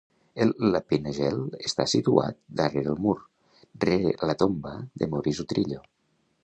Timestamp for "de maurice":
5.03-5.45